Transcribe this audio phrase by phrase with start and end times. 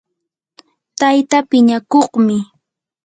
[0.99, 2.37] tayta piñakuqmi